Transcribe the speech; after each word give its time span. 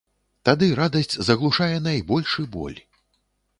Тады 0.47 0.69
радасць 0.79 1.15
заглушае 1.27 1.69
найбольшы 1.91 2.49
боль. 2.59 2.79